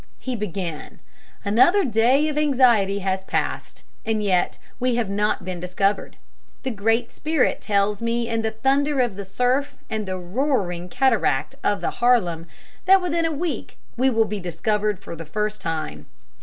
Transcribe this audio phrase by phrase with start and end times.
[0.17, 0.99] He began,
[1.45, 6.17] "Another day of anxiety has passed, and yet we have not been discovered!
[6.63, 11.53] The Great Spirit tells me in the thunder of the surf and the roaring cataract
[11.63, 12.47] of the Harlem
[12.85, 16.07] that within a week we will be discovered for the first time."